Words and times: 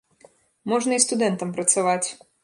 Можна 0.71 0.97
і 0.99 1.03
студэнтам 1.03 1.51
працаваць. 1.59 2.07